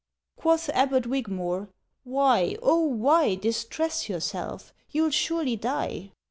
Quoth 0.35 0.67
Abbot 0.69 1.03
Wygmore: 1.05 1.69
"Why, 2.05 2.57
O 2.63 2.79
why 2.79 3.35
Distress 3.35 4.09
yourself? 4.09 4.73
You'll 4.89 5.11
surely 5.11 5.55
die!" 5.55 6.13